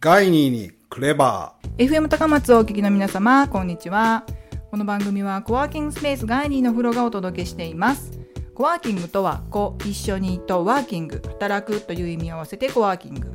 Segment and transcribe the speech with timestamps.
[0.00, 4.24] ガイニーにクレバー FM 高松をお聞きの皆様、こんにちは。
[4.70, 8.12] この番組はコワーキングスペースガイニーの風呂がお届けしています。
[8.54, 13.28] コワーキングとは、子、一緒にとワーキング、働くという意味を合わせてコワーキング。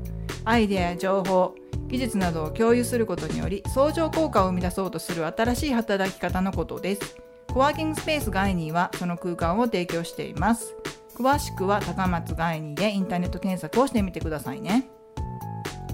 [0.46, 1.54] アイデアや情報、
[1.90, 7.18] 技術などを共有することにより、相乗効果を生み出そうとする新しい働き方のことです。
[7.54, 10.74] コワーキングスペースガイニーはその空間を提供しています。
[11.14, 14.88] 詳しくは高松ガイニーでインターネット検索をしてみてくださいね。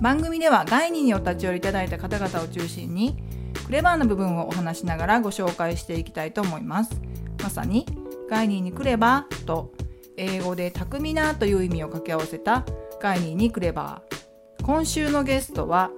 [0.01, 3.17] 番組ではガイニーにお立ち寄りいただいた方々を中心に
[3.65, 7.01] クレバーな部分をお話しながらご紹介していきたいと思います。
[7.43, 7.85] まさに
[8.29, 9.71] ガイニーにクレバーと
[10.17, 12.65] 英語で巧みなという意味を掛け合わせた
[13.01, 14.65] ガイニーにクレバー。
[14.65, 15.91] 今週のゲストは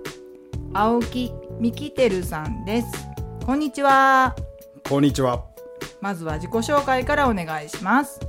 [0.73, 2.88] 青木ミキテルさんです。
[3.45, 4.36] こんにちは。
[4.84, 5.45] ーこんにちは。
[6.00, 8.20] まずは自己紹介からお願いします。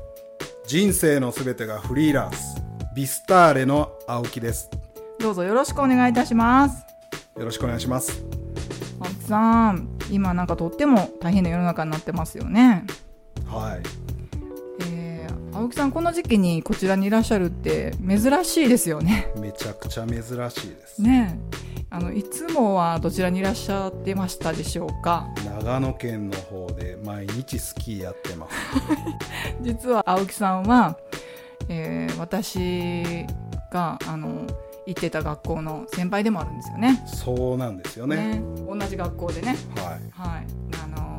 [0.67, 2.63] 人生のすべてがフリーランス。
[2.95, 4.69] ビスターレの青木です
[5.23, 6.85] どうぞよろしくお願いいたします。
[7.39, 8.25] よろしくお願いします。
[8.99, 12.85] 青木さん今なんかとっても大変な世の中になってますよね。
[13.47, 13.83] はい。
[14.91, 19.33] えー青木さんこの時期にこちらにいらっしゃるって珍しいですよね。
[19.39, 20.31] めちゃくちゃ珍しい
[20.71, 21.39] です、ね。
[21.39, 25.29] えあのいつもはどちらにいらっしゃってましたでしょうか？
[25.45, 28.57] 長野県の方で毎日スキーやってます。
[29.63, 30.99] 実は青木さんは、
[31.69, 33.25] えー私
[33.71, 34.47] があの
[34.87, 37.05] 行ってた学校の先輩でもあるんですよね。
[37.07, 38.41] そうなんですよね。
[38.41, 38.43] ね。
[38.69, 39.87] 同じ学校でね、はい。
[40.11, 40.47] はい。
[40.83, 41.19] あの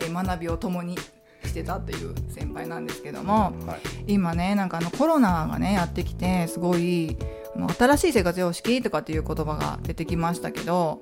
[0.00, 0.96] えー学びを共に
[1.44, 4.12] してたっていう先輩なんですけども、はい。
[4.12, 7.16] 今ねなんかあのコロナがねやってきてすごい
[7.78, 11.00] 新しい生活様式とかっていう言葉が出てきましたけど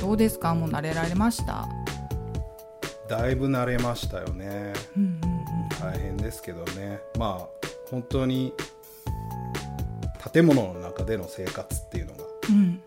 [0.00, 0.54] どうですか？
[0.54, 1.68] もう慣れられました？
[3.08, 4.72] だいぶ慣れましたよね。
[4.96, 5.20] うんうん。
[5.80, 7.00] 大変ですけどね。
[7.18, 8.52] まあ本当に
[10.32, 12.54] 建物の中での生活っていうのがうん。
[12.54, 12.82] うん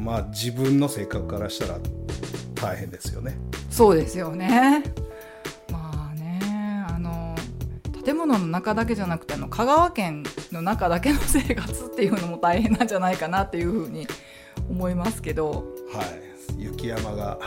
[0.00, 1.78] まあ自分の性格からしたら
[2.54, 3.38] 大変ですよね。
[3.70, 4.82] そうですよね。
[5.70, 6.40] まあね
[6.88, 7.34] あの
[8.04, 14.06] 建物の中だけじゃなくてあの香川県の中だけの生活っていうのも大変なんじゃないかなっていうふうに
[14.68, 15.64] 思いますけど。
[15.92, 16.30] はい。
[16.58, 17.38] 雪山が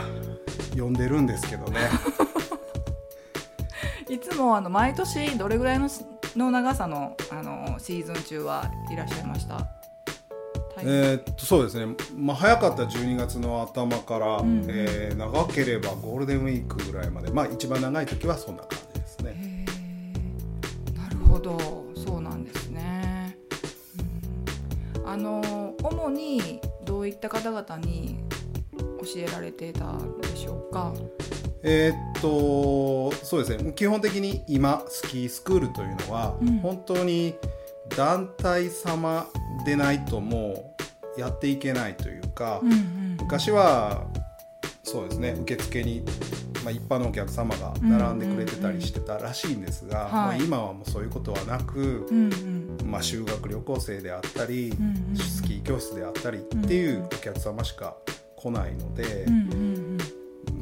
[0.76, 1.80] 呼んでるんですけどね。
[4.08, 6.04] いつもあの毎年どれぐらいのし
[6.36, 9.68] の長さのあのシーズン中はいらっしゃいました？
[10.78, 14.64] えーっとそうですね、まあ、早かった12月の頭から、ん。
[14.68, 17.30] えー長ければゴールデンウィークぐらいまで。
[17.30, 19.66] まあ一番長い時はそんな感じですね。
[20.96, 21.58] なるほど。
[21.94, 23.36] そうなんですね、
[24.96, 25.08] うん。
[25.08, 28.18] あの主にどういった方々に
[28.72, 30.92] 教えられてたんでしょうか？
[31.62, 33.72] えーっとそうですね。
[33.74, 36.58] 基本的に今スキースクールというのは、うん。
[36.58, 37.34] 本当に
[37.96, 39.26] 団体様
[39.64, 40.74] でないとも
[41.16, 44.04] うやっていけないというか、うんうん昔は
[44.82, 46.02] そうですね受付に、
[46.62, 50.10] まあ、一般のお客様が並んでくれてたりしてたらしいんですが、はい。
[50.10, 52.90] まあ今はもうそういうことはなく、うんうん。
[52.90, 54.72] まあ、修学旅行生であったり、ん
[55.10, 57.96] うんスキー教室であったりっていうお客様しか
[58.36, 59.98] 来ないので、うんうん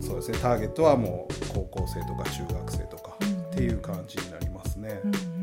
[0.00, 5.00] そうですねターゲットはもう高校生とか中学生とかうんっていう感じになりますね。
[5.04, 5.42] うんうん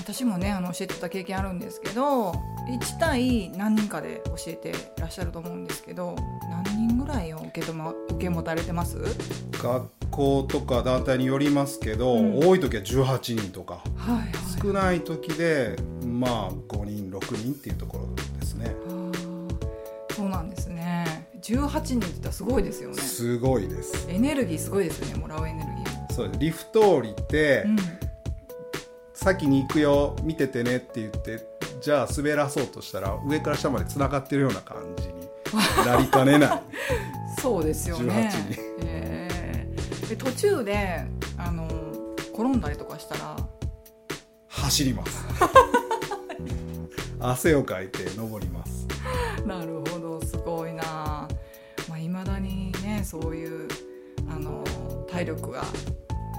[0.00, 6.16] 私もねあの教えてた経験あるんですけど1対何人かで教えてらっしゃると思うんですけど
[6.48, 8.98] 何人ぐらいを受けとま受け持たれてます？
[9.62, 12.38] 学校とか団体によりますけど、うん。
[12.40, 14.28] 多い時は18人とかはいはい。
[14.60, 18.08] 少ない時でまあ5人6人っていうところ
[18.40, 18.74] ですね。
[20.16, 21.28] そうなんですね。
[21.40, 22.96] 18人ってすごいですよね。
[22.96, 24.06] すごいです。
[24.10, 26.00] エネルギーすごいですよねもらうエネルギー。
[26.00, 26.40] もそうです。
[26.40, 27.76] リフト降りて、うん
[29.22, 31.46] 先に行くよ見ててねって言って
[31.82, 35.14] じゃあ滑らそうとしたら上から下までつながってるような感じに
[35.84, 36.62] なりかねない。
[37.40, 38.30] そうですよね。
[38.32, 40.08] 18人えー。
[40.08, 41.04] で途中で
[41.36, 41.68] あの
[42.32, 43.36] 転んだりとかしたら
[44.48, 45.24] 走ります。
[47.20, 48.86] 汗をかいて登ります。
[49.46, 50.24] なるほど。
[50.24, 51.28] すごいな。
[51.88, 53.68] まあ、未だにねそういう
[54.30, 54.64] あの
[55.10, 55.62] 体力が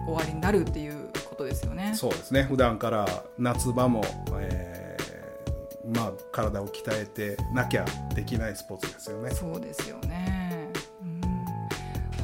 [0.08, 1.12] 終わりになるっていう
[1.42, 3.06] ことですよねそうですね普段から
[3.38, 4.04] 夏場も、
[4.40, 10.70] えーまあ、体を鍛えてなきゃできないスポーツですよねそうですよね。
[11.02, 11.22] うん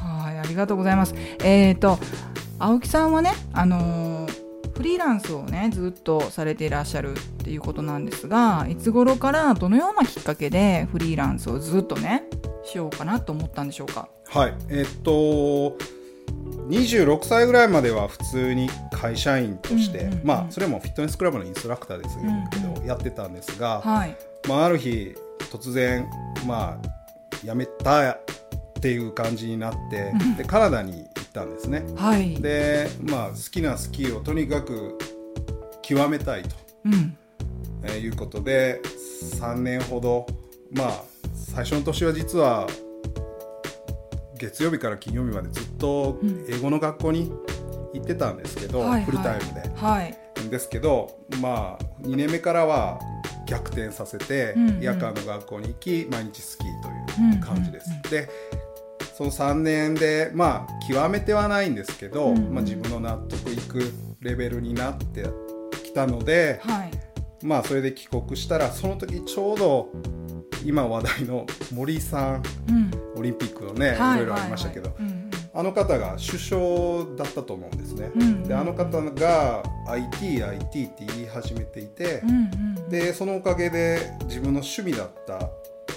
[0.00, 1.14] はい、ありがとうございます。
[1.42, 1.98] えっ、と
[2.60, 12.22] 青木さんはね、あのーフリーランスをねずっとされていらっしゃるっていうことなんですが、いつ頃からどのようなきっかけでフリーランスをずっとね
[12.62, 14.08] しようかなと思ったんでしょうか？
[14.28, 15.76] はいえっと
[16.68, 20.26] 26歳ぐらいまでは普通に会社員として、うんうんうん。
[20.26, 24.16] まあそれもフィットネスクラブのインストラクターですけど、うんうんやってたんですが、はい。
[24.48, 25.14] まあ、ある日
[25.50, 26.08] 突然
[26.46, 28.20] まあ辞めたっ
[28.80, 30.36] ていう感じになって、うん。
[30.36, 31.84] でカナダに行ったんですね。
[31.96, 32.40] はい。
[32.40, 34.96] でまあ好きなスキーをとにかく
[35.82, 36.50] 極めたいと、
[36.86, 37.16] うん。
[37.84, 38.80] えーいうことで
[39.40, 40.26] 3年ほど
[40.72, 41.02] まあ
[41.34, 42.66] 最初の年は実は
[44.38, 46.46] 月曜日から金曜日までずっとうん。
[46.48, 47.32] 英語の学校に
[47.94, 49.70] 行ってたんですけど、はいフルタイムで。
[49.74, 50.16] はい。
[50.50, 52.98] ですけどまあ2年目からは
[53.46, 54.80] 逆転させて、うんうん。
[54.80, 56.88] 夜間の学校に行き毎日スキーと
[57.20, 57.90] いう感じです。
[57.90, 58.28] うんうんで
[59.18, 62.54] その3年でまあ極めてはないんですけど、うんうん。
[62.54, 65.24] まあ、自分の納得いくレベルになって
[65.82, 66.90] きたので、はい。
[67.42, 69.88] まあそれで帰国したらその時ちょうど
[70.64, 74.16] 今話題の森井さんうんオリンピックのね、はい。
[74.16, 75.12] いろいろありましたけど、はいはい。
[75.12, 78.12] うんあの方が首相だったと思うんですね。
[78.14, 78.42] うんうん。
[78.44, 82.88] であの方が IT、IT って言い始めていて、うんうん。
[82.88, 85.50] でそのおかげで自分の趣味だった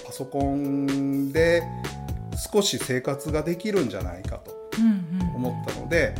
[0.04, 1.62] パソコンで
[2.52, 4.52] 少し生活ができるんじゃないかと
[5.36, 6.14] 思ったので、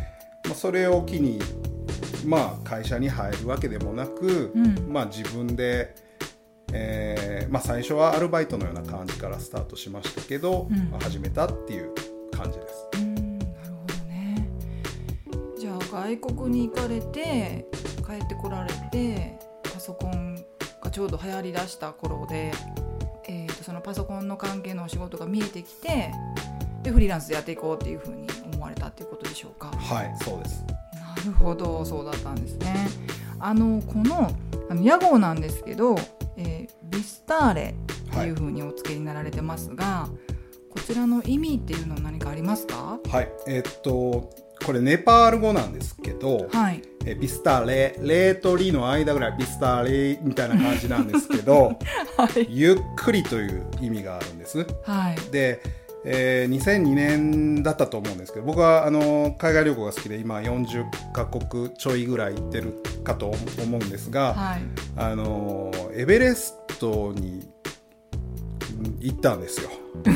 [0.44, 1.40] まあ、それを機に、
[2.24, 4.92] まあ、会社に入るわけでもなく、うん。
[4.92, 5.94] まあ、自分で、
[6.72, 10.90] えーまあ、最初はアルバイトのような感じからスタートしましたけど、うん。
[10.90, 11.92] まあ始めたっていう
[12.30, 12.88] 感じです。
[12.94, 14.48] うんなるほどね。
[15.58, 17.66] じゃあ外国に行かれて
[18.06, 20.36] 帰ってこられてパソコン
[20.82, 22.52] がちょうど流行りだした頃で、
[23.28, 26.12] えー、とそのパソコンの関係のお仕事が見えてきて
[26.82, 29.68] でフリーランスでやっていこうっていうふうに思われたっていうことでしょうか。
[29.68, 30.64] はいそうです。
[30.94, 32.88] なるほどそうだったんですね。
[33.38, 34.30] あのこの
[34.68, 35.96] あの屋号なんですけど、
[37.02, 37.75] スターレ
[38.10, 40.08] っていうふうにお付けになられてますが、
[40.70, 42.99] こちらの意味っていうのは何かありますか？
[43.08, 43.28] はい。
[43.46, 44.31] えっと
[44.64, 46.82] これネパール語なんですけど、はい。
[47.04, 51.76] えビスタレレとリの間ぐらいビスタレみたいな感じなんですけど
[52.16, 52.46] はい。
[52.49, 54.64] ゆっくりという意味があるんです。
[54.84, 55.16] はい。
[55.32, 55.60] で、
[56.05, 64.62] えー2002年だったと思うんですけど僕はあの海外旅行が好きで今40カ国ちょいぐらい行ってるかと思うんですが、はい。
[64.96, 67.49] あのエベレストに
[68.79, 69.70] うん行ったんですよ。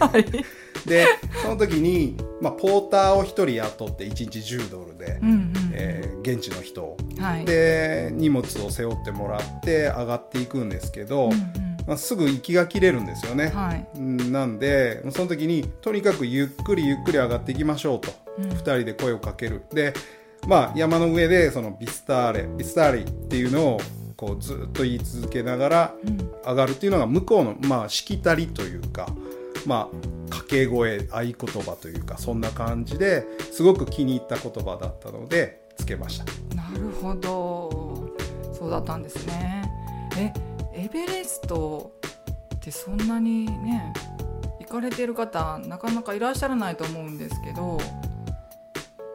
[0.00, 0.12] はい。
[0.12, 0.44] はい。
[0.86, 1.06] で
[1.42, 6.96] その時に、まあ、ポーターを1人雇って1日10ドルで、うんうんえー現地の人を。
[7.18, 7.44] はい。
[7.44, 11.40] で荷物を背負ってもらって上がっていくんですけど、うんうん。
[11.86, 13.86] まあ、すぐ息が切れるんですよね、はい。
[13.96, 18.50] うんなんでその時にとにかくゆっくりゆっくり上がっていきましょうと、うん。
[18.50, 19.62] 2人で声をかける。
[19.72, 19.94] で、
[20.46, 23.80] まあ、山の上でそのビスターレビスターレっていうのを
[24.18, 26.18] こうずっと言い続けながらうん。
[26.44, 29.06] 上がるっていうのが向こうの、まあ、しきたりというか、
[29.66, 29.96] まあ、
[30.30, 36.24] 掛け声合言葉というかそんな感じですごく気に入った言葉だったのでつけました。
[36.56, 38.08] なるほど。
[38.54, 39.62] そうだったんですね。
[40.16, 40.32] え
[40.74, 41.92] エベレスト
[42.56, 43.92] ってそんなにね
[44.60, 47.78] 行かれてる方なかなかいらっしゃらないと思うんですけど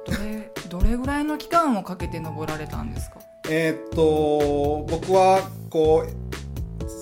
[0.06, 3.20] どれどれぐらいの期間をかけて登られたんですか？
[3.50, 6.06] えーっと僕はこ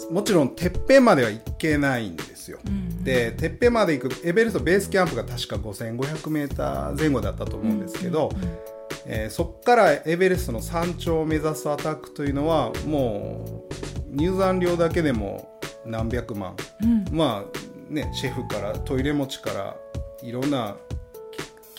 [0.10, 2.60] うもちろんてっぺんまでは行けないんですよ。
[2.66, 8.50] うんでてっぺんまで行くエベレストベースキャンプが確か 5500m 前後だったと思うんですけど、うんうん
[9.08, 13.66] えーそこからエベレストの山頂を目指すアタックというのはも
[14.12, 16.56] う入山料だけでも何百万。
[16.84, 17.06] うん。
[17.12, 19.76] まあねシェフからトイレ持ちから
[20.22, 20.76] いろんな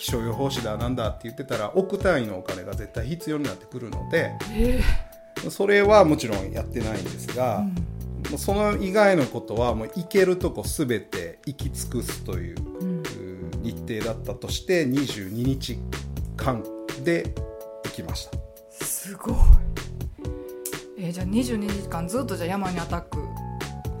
[0.03, 4.81] 気象予報士だなんだって言ってたら億単位のお金が絶対必要になってくるのでえ。
[5.49, 8.37] それはもちろんやってないんですが、ーうん。
[8.37, 12.99] その以外のことはもう行けるとこ全て行き尽くすといううん。
[12.99, 13.03] う
[13.61, 15.79] 日程だったとして22日
[16.35, 16.61] 間
[17.05, 17.33] で
[17.85, 18.37] 行きました。
[18.85, 19.35] すごい。
[20.97, 23.19] えーじゃあ22時間ずっとじゃあ山にアタック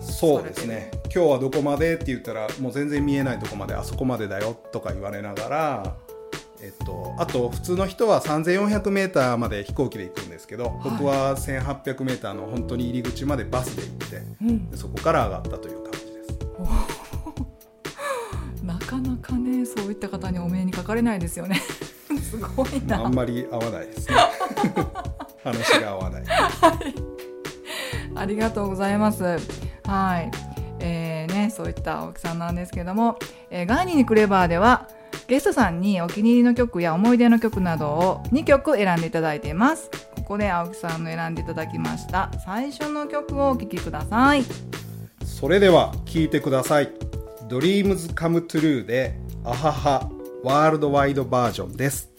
[0.01, 1.95] そうですね今日はどこまで？
[1.95, 5.95] って言ったらもう全然見えないとこまであそこまでだよとか言われながら
[6.63, 10.73] えっと、あと普通の人は 3400m まで飛行機で行くんですけど、はい。
[10.91, 14.69] 僕は 1800m の本当に入り口までバスで行ってうん。
[14.71, 16.39] でそこから上がったという感じです。
[18.63, 21.61] なかなかねそういった方にお目にかかれないですよね。
[22.31, 23.03] すごいな。
[23.03, 24.15] あんまり合わないですね。
[25.43, 26.23] 話が合わない。
[28.15, 29.23] ありがとうございます。
[29.85, 30.31] はい。
[31.53, 33.17] そういった青木さんなんですけども、
[33.49, 34.89] えーガーニーにクレバーでは、
[35.27, 39.89] ゲストさんにお気に入りの曲や思い出の曲などを2曲選んでいただいています。
[40.15, 44.43] ここで青木さんの選んでいただきました最初の曲をお聴きください。
[45.25, 46.89] それでは聴いてください
[47.49, 50.09] 「Dreams Come True」で「アハハ
[50.43, 52.09] ワールドワイドバージョン」です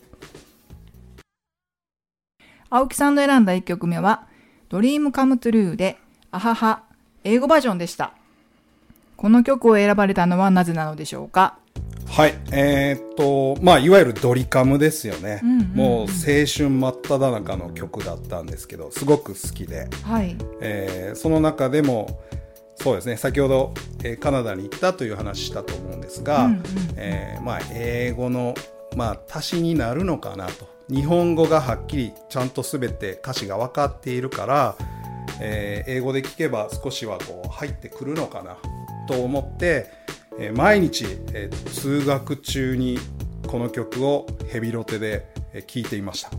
[2.69, 4.27] 青木さんの選んだ1曲目は、
[4.69, 5.97] ドリームカムトゥルーで、
[6.33, 6.83] あはは、
[7.23, 8.15] 英語バージョンでした。
[9.25, 11.57] この曲を選ばれたのはなぜなのでしょうか？
[12.07, 12.35] はい。
[12.53, 15.41] えーっと、まあ、いわゆるドリカムですよね。
[15.43, 20.37] うんうんうんもう青春真っ只中の曲だったんですけど、すごく好きで、はい。
[20.61, 22.21] えーその中でも、
[22.75, 23.73] そうですね、先ほど、
[24.05, 26.63] えーカナダに行ったという話したと思うんですが、うんうん
[26.97, 28.55] えーまあ、英語の、
[28.95, 30.69] まあ、足しになるのかなと。
[30.91, 34.77] 日本語がはっきりちゃんと全て歌詞が分かっているから、
[35.41, 38.59] えー英語で聞けば少しはこう入ってくるのかな
[39.07, 39.91] と思って、
[40.39, 42.99] えー毎日、えー通学中に
[43.47, 46.31] この曲をヘビロテでえー聞いていました。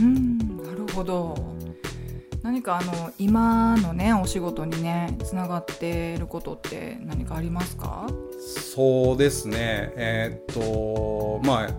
[0.00, 1.36] うん、なるほど。
[2.42, 8.06] 何かあの今のねお仕事にねつながっていることって何かありますか？
[8.40, 9.92] そうですね。
[9.96, 11.70] えーっと、まあ、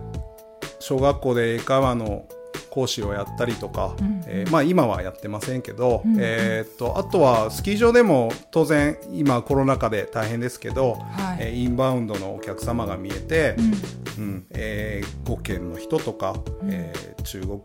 [0.78, 2.28] 小学校で英会話の
[2.70, 4.22] 講師をやったりとか、うん。
[4.26, 6.14] えーまあ今はやってませんけど、うん。
[6.14, 11.38] うんえーっと、あとはスキー場でも当然今コロナ禍で大変ですけど、はい。
[11.40, 13.72] えーインバウンドのお客様が見えて、うん。
[14.18, 16.70] うん、英語圏の人とか、うん。
[16.70, 17.60] えー中国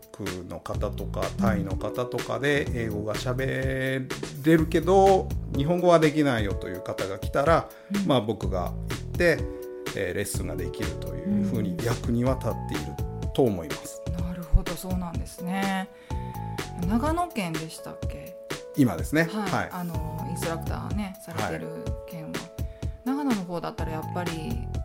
[0.50, 4.06] の方とかタイの方とかで英語が喋
[4.44, 8.06] れるけど日本語はできないよという方が来たら、うん。
[8.06, 9.38] まあ、僕が行って、
[9.96, 12.92] えーレッスンができるというふうに役には立っている
[13.34, 14.03] と思います。
[14.76, 15.88] そうなんですね。
[16.88, 18.36] 長野県でしたっけ？
[18.76, 19.50] 今ですね、はい。
[19.50, 21.68] はいあのインストラクターねされてる
[22.08, 22.30] 県は、
[23.04, 24.32] 長野の方だったらやっぱり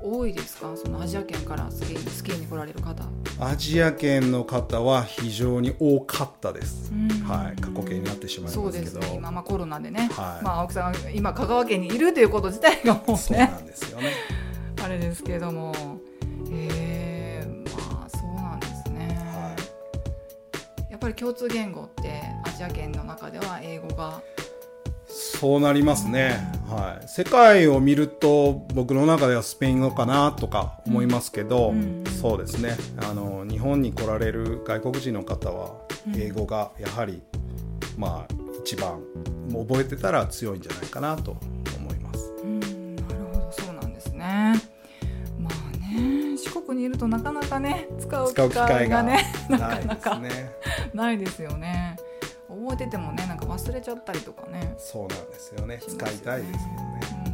[0.03, 0.75] 多いですか？
[0.75, 3.03] そのアジア圏からスキースキーに来られる方。
[3.41, 6.91] アジア圏の方は非常に多かったです。
[6.91, 8.99] うんはい、過去形になってしまいそうますけど。
[8.99, 9.15] ですね。
[9.17, 14.11] 今まあコロナでね、はいまあ青木さんが今香川県にいるということ自体がもうそうなねんですよね。
[14.83, 15.73] あれですけれども、
[16.51, 16.69] え
[21.09, 24.21] ぱり共通言語ってアジア圏の中では英語が。
[25.11, 26.37] そうなりますね、
[26.69, 32.77] はい、世界を見ると僕の中ではスペイン語かなとか思いますけど、うんそうですね。
[33.01, 36.21] あの日本に来られる外国人の方はうん。
[36.21, 37.23] 英語がやはり、
[37.97, 39.01] まあ一番
[39.51, 41.37] 覚えてたら強いんじゃないかなと
[41.77, 42.31] 思います。
[42.43, 43.51] うんなるほど。
[43.51, 44.53] そうなんですね。
[45.39, 49.79] まあね四国にいるとなかなかね使う機会ががねなか。
[49.79, 50.58] なかですね。
[50.95, 51.95] ないですよね。
[52.47, 54.75] 覚えててもねなんか忘れちゃったりとかね。
[54.77, 55.79] そうなんですよね。
[55.79, 56.99] します使いたいですけどね。
[57.23, 57.29] うん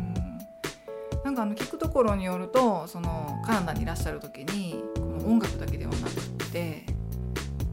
[1.26, 6.86] なんかあの聞くところによるとそのカナダにいらっしゃる時にこの音楽だけではなくって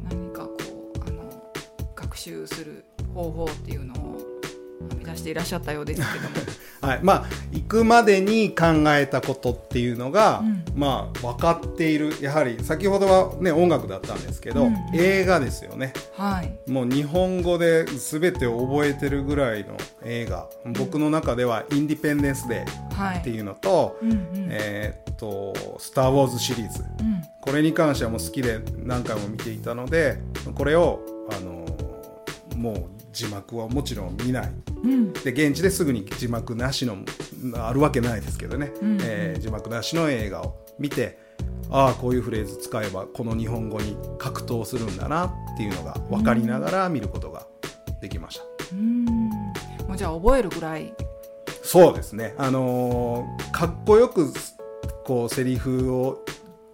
[0.09, 0.57] 何かこ
[0.97, 1.23] うあの
[1.95, 2.83] 学習する
[3.15, 4.22] 方法っていうのを
[5.13, 6.37] 出していらっしゃったようですけども。
[6.83, 10.65] はい、まあ行くまでに考えたことっていうのが、うん。
[10.75, 12.13] まあ分かっている。
[12.21, 14.77] やはり先ほどはね音楽だったんですけど、うん。
[14.95, 15.93] 映画ですよね。
[16.17, 16.71] はい。
[16.71, 20.49] もう日本語で全てを覚えてるぐらいの映画。
[20.79, 23.19] 僕の中では「インディペンデンス・デー」はい。
[23.19, 24.29] っていうのと、うんうん。
[24.51, 26.81] えーっと「スター・ウォーズ」シリーズ。
[27.01, 27.23] うん。
[27.41, 30.19] これに関してはもう好きで何回も見ていたので
[30.55, 31.67] これをあの
[32.57, 34.53] もう字幕はもちろん見ない。
[34.85, 35.13] うん。
[35.13, 36.97] で現地ですぐに字幕なしの
[37.57, 41.19] あるわけないですけどね、うんえー字幕なしの映画を見て
[41.71, 47.47] ああこういうフレーズ使えばこの日本語に格闘するんだなっていうのが分かりながら見ることが
[48.01, 49.05] できました、うん。
[49.05, 50.93] もうじゃあ覚えるぐらい。
[51.63, 52.35] そうですね。
[52.39, 54.33] あのーかっこよく
[55.05, 56.25] こうセリフを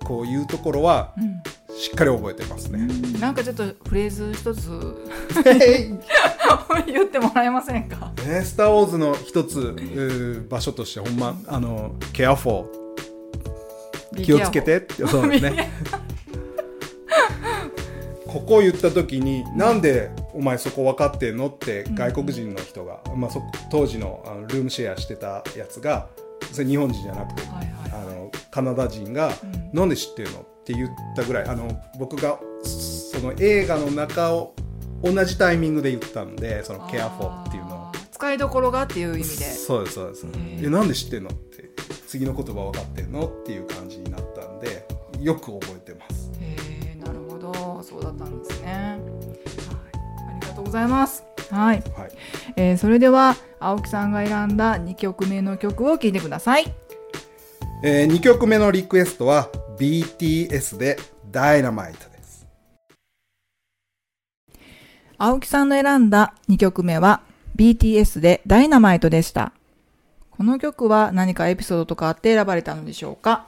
[0.05, 1.43] こう言うところはうん。
[1.79, 2.89] しっかり覚えてますね、
[3.21, 4.69] なんかちょっとフレーズ一つ
[6.87, 8.13] 言ってもらえませんか？
[8.27, 14.23] ねスター・ウォーズの一つ場所としてほんまあのケアフォー。
[14.25, 14.79] 気をつけて。
[14.79, 15.71] ってそうですね
[18.27, 26.09] ここを言った時に、なんでお前そこ分かってんのって外国人の人が、まあ、そ当時のあのルームシェアしてたやつが
[26.53, 27.67] それ日本人じゃなくて、はいはい。
[27.91, 34.53] あのカナダ人がうん「なんで知ってるの?」って言ったぐらいあの僕がその映画の中を
[35.03, 37.89] 同じタイミングで言ったんでその「ケアフォー」っていうのを。
[38.19, 39.45] 使いどころがっていう意味で。
[39.45, 40.27] そうですそうです。
[40.27, 40.67] ー。
[40.67, 41.71] えなんで知ってんのって
[42.09, 44.85] 次の言葉分かってんのっていう感じになったんで
[45.21, 46.31] よく覚えてます。
[46.41, 46.57] へ
[46.97, 47.81] えなるほど。
[47.83, 51.23] そうだったんですね、はい、ありがとうございます。
[51.51, 52.11] はい、はい。
[52.57, 56.75] えーそれでは青木さんが選んだ2曲目の曲を聴いてください。
[57.85, 60.99] え2曲目のリクエストは BTS で
[61.31, 62.18] 「ダイナマイトです
[65.21, 67.23] 青木さんの選んだ2曲目は
[67.57, 69.53] BTS でダイナマイトでした。
[70.31, 73.47] この曲は何かエピソードとかあって選ばれたのでしょうか？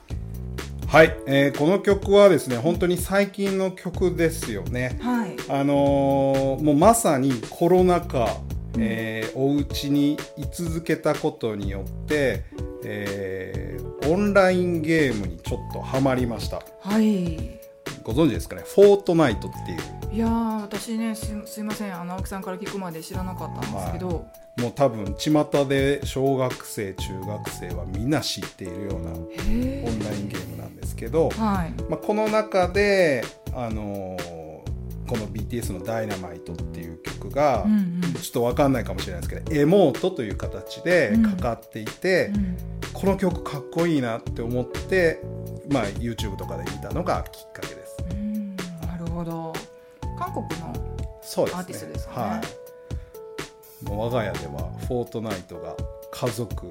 [0.89, 4.99] はい、えーこの曲はですね本当に最近の曲ですよね。
[5.01, 5.37] はい。
[5.49, 8.37] あのーもうまさにコロナ禍、
[8.77, 12.43] えーお家に居続けたことによって、
[12.83, 16.61] えーオンラインゲームにちょっとハマりました。
[16.81, 17.60] はい
[18.03, 18.63] ご存知ですかね？
[18.65, 19.79] フォートナイトっていう。
[20.13, 21.95] いやー私ねすすいません。
[22.01, 24.27] あの青木さんから聞くまで知らなかったんですけど、
[24.59, 31.83] もう多分巷で小学生中学生はみんな知っているようなオンへラインゲームなんですけど、えはい。
[31.89, 34.41] まあ、この中で、あのー
[35.11, 38.13] この BTS の「ダイナマイトっていう曲が、うんうん。
[38.15, 42.57] ちょっと分かんないかもしれないですけどエモートという形でかかっていて、うん。
[42.93, 45.21] この曲かっこいいなって思って、
[45.69, 47.90] まあ、YouTube とかで見たのがきっかけです。
[49.25, 49.53] ほど。
[50.19, 52.17] 韓国のアーティストですよね。
[52.17, 52.41] は
[53.83, 55.75] い、もう我が家では「フォートナイト」が
[56.11, 56.67] 家族。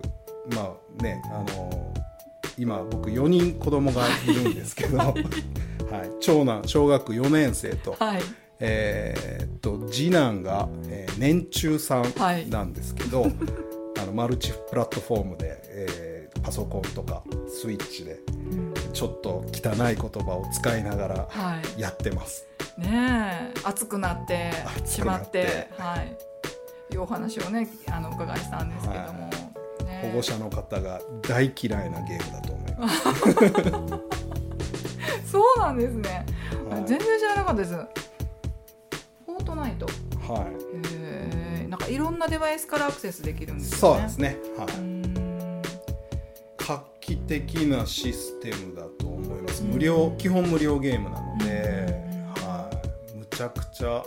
[0.56, 2.10] まあねあのー
[2.58, 5.16] 今僕4人子供がいるんですけど、 はい、
[6.20, 8.22] 長男小学4年生と,、はい。
[8.60, 12.46] えーっと次男が、えー年中さはい。
[12.46, 13.28] んなんですけど、
[14.02, 16.09] あのマルチプラットフォームで、えー
[16.42, 18.20] パソコンとかスイッチで
[18.94, 21.82] ちょっと汚い言葉を使いながらはい。
[21.82, 22.48] やってます。
[22.78, 23.60] ねえ。
[23.64, 26.18] 熱くなって熱しまっててはい。
[26.92, 29.30] いうお話をねあのお伺いしたんですけども、は
[29.86, 33.04] ね保護者の方が大嫌いなゲームだと思います。
[35.32, 36.26] そうなんですね、
[36.70, 36.86] はい。
[36.86, 37.74] 全然知らなかったです。
[37.74, 39.86] フォートナイト。
[39.86, 40.54] はへ
[41.64, 41.68] え。
[41.70, 44.00] なんかいろんなデバイスからアクセスできるんい、ですよね。
[44.00, 44.38] そうですね。
[44.58, 44.68] はい、
[47.10, 49.64] 期的なシステムだと思います。
[49.64, 49.72] うん。
[49.72, 52.44] 無料、基本無料ゲームなので、うん。
[52.44, 52.70] は
[53.14, 54.04] い、むちゃくちゃ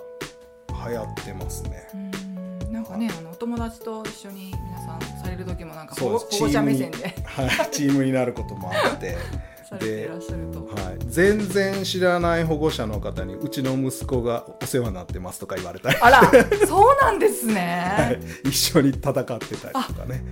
[0.89, 1.89] 流行ってますね。
[1.95, 2.73] うーん。
[2.73, 7.15] なんかねあのお友達と一緒に皆さんされる時もなんか保護者目線で。
[7.25, 9.17] はい、チームになることもあって、
[9.69, 10.65] されていらっしゃると。
[10.67, 16.23] はい、全然知らない保護者の方にうちの息子がお世話になってますとか言われたり、あら
[16.67, 20.23] そうなんですね、 はい、一緒に戦ってたりとかね。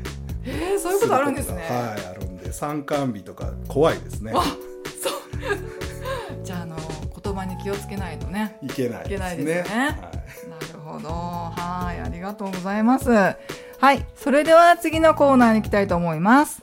[0.42, 1.58] へえそういうことあるんですね。
[1.58, 4.32] はい、あるんで参観日とか怖いですね。
[4.34, 6.42] あそう。
[6.44, 6.76] じゃああの
[7.22, 8.58] 言葉に気をつけないとね。
[8.62, 9.14] いけないですね。
[9.14, 9.78] いけないですね。
[9.78, 9.88] はい。
[9.88, 11.08] なるほど。
[11.08, 13.10] はいありがとうございます。
[13.10, 16.62] はいそれでは次のコーナーに行きたいと思います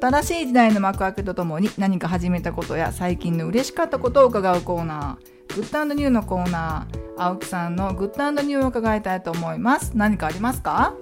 [0.00, 9.92] 新しい時代の幕開けとともに何か始めたことや最近の嬉しかったことを伺うコーナーグッドニューのコーナー青木さんのグッドニューを伺いたいと思います。
[9.94, 10.94] 何かありますか？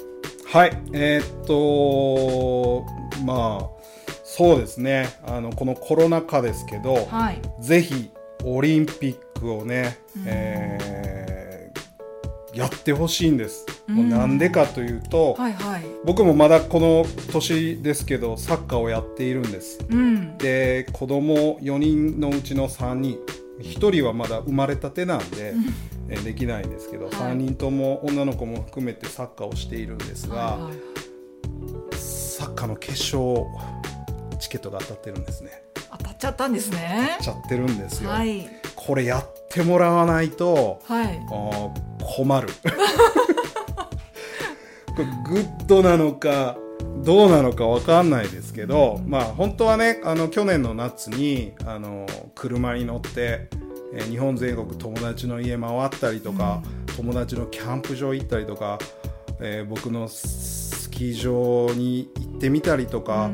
[0.46, 2.84] はい、えーっと、
[3.24, 3.68] まあ、
[4.22, 7.42] そうですね、あのこのコロナ禍ですけど、はい。
[7.60, 8.10] ぜひ
[8.44, 10.24] オリンピックをね、うん。
[10.26, 10.94] えー
[12.54, 13.66] やってほしいんです。
[13.86, 15.82] なんでかというと、はいはい。
[16.04, 19.78] 僕もまだこの年ですけど、サッカーをやっているんです。
[19.88, 20.38] うん。
[20.38, 23.18] で、子供4人のうちの3人、
[23.60, 25.54] 1人はまだ生まれたてなんで、
[26.08, 27.14] えーできないんですけど、はい。
[27.14, 30.72] 3人とも女の子も含めてサッカーをしているんですが、はいはい
[31.96, 33.46] サッカーの決勝
[34.40, 35.62] チケットが当たってるんですね。
[35.92, 37.16] 当たっちゃったんですね。
[37.20, 38.48] 当たっちゃってるんですよ、はい。
[38.74, 41.20] これやってもらわないとはい。
[42.16, 42.48] 困る
[45.02, 46.56] グッドなのか
[47.04, 53.48] どうなのかわかんないですけど、まあ本当はねあの去年の夏にあの車に乗って、
[53.92, 56.62] えー日本全国友達の家回ったりとか、
[56.96, 58.78] 友達のキャンプ場行ったりとか、
[59.40, 63.30] えー僕のスキー場に行ってみたりとか、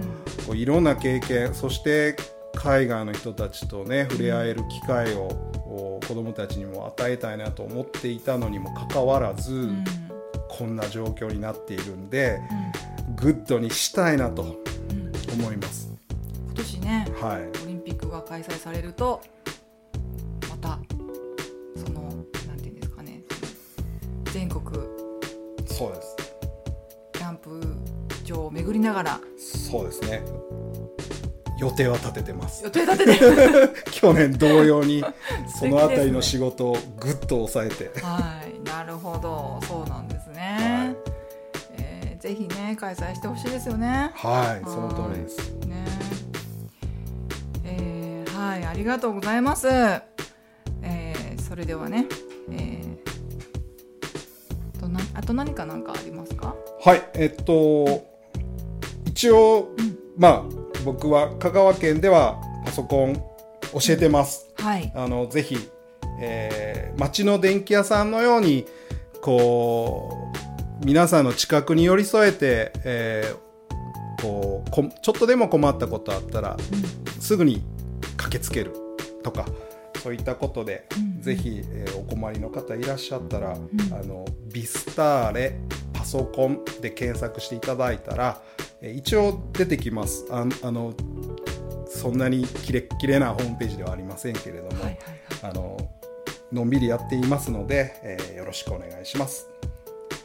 [0.46, 2.16] こういろんな経験そして
[2.54, 9.84] 海外の人たちとね触れ合える機会を、こう子どもたちにも与えたいなと思っていたのにもかかわらず、うんうん
[10.60, 12.38] こんな状況になっているんで
[13.16, 14.46] グッドにしたいなとう
[14.94, 15.10] ん。
[15.40, 15.88] 思います。
[16.48, 17.62] 今年ねはい。
[17.64, 19.22] オリンピックが開催されると
[20.50, 20.78] また
[21.76, 23.22] そのなんていうんですかね
[24.34, 24.62] 全国
[25.66, 26.16] そうです。
[27.14, 27.62] キャンプ
[28.24, 30.22] 場を巡りながらそうですね。
[31.58, 32.64] 予定は立ててます。
[32.64, 33.20] 予定立てて。
[33.92, 35.02] 去年同様に
[35.58, 37.90] そのあたりの仕事をぐっと抑えて。
[38.02, 39.49] はいなるほど
[42.30, 44.12] ぜひね開催してほしいですよね。
[44.14, 45.52] はいその通りです。
[45.66, 45.84] ね。
[47.64, 52.06] えーはいありがとうございます、えーそれではね、
[52.52, 56.54] えーとなあと何か何かありますか？
[56.84, 58.06] はいえっと
[59.06, 59.70] 一応、
[60.16, 60.44] まあ
[60.84, 63.24] 僕は香川県ではパソコン教
[63.88, 64.92] えてます、はい。
[64.94, 65.58] あのぜひ、
[66.20, 68.66] えー町の電気屋さんのように
[69.20, 70.29] こう
[70.84, 73.50] 皆さんの近くに寄り添えて、えー
[74.22, 76.56] こうこちょっとでも困ったことあったら、
[77.20, 77.62] すぐに
[78.18, 78.74] 駆けつける
[79.22, 79.46] とか
[80.02, 81.22] そういったことで、うん。
[81.22, 83.56] ぜひ、えーお困りの方いらっしゃったら、あ
[84.04, 85.58] のビスターレ
[85.94, 88.42] パソコンで検索していただいたら、
[88.82, 90.26] えー一応出てきます。
[90.30, 90.92] ああの
[91.88, 94.98] そんなにキレッキレなホームページではありませんけれども、はいはいはい。
[95.42, 95.78] あの
[96.52, 99.48] のんびりやっていますので、えーよろしくお願いします。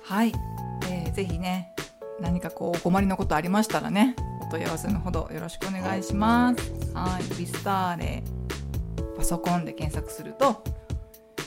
[0.07, 0.31] はい、
[0.87, 1.73] えーぜひね
[2.19, 4.15] 何かこうお困りのことありましたらね
[4.47, 6.93] お問い合わせのほどよろしくお願いします。
[6.93, 8.23] はい、ビスターレ
[9.17, 10.63] パソコンで検索すると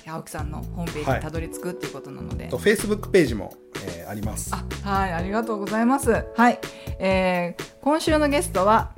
[0.06, 3.54] 青木さんのホームページにたどり着くっていうことなので、と Facebook ページも、
[3.86, 4.52] えーあります。
[4.54, 5.12] あはい。
[5.12, 6.24] ありがとうございます。
[6.34, 6.58] はい、
[6.98, 8.92] えー今週のゲストは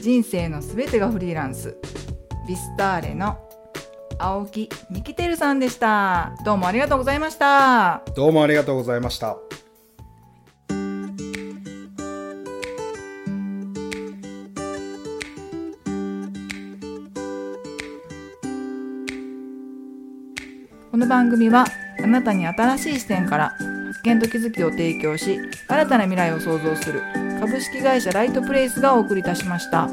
[0.00, 1.76] 人生のすべてがフリーランス。
[2.48, 3.38] ビスターレの
[4.18, 6.32] 青木ミキテルさんでした。
[6.44, 8.02] どうもありがとうございました。
[8.16, 9.36] どうもありがとうございました。
[20.90, 21.64] この番組は
[22.02, 27.02] あなたに新しい視点から発見と気づきを提供し新たな未来を創造する
[27.38, 29.88] 株式会社ライトプレイスがお送りいたしました。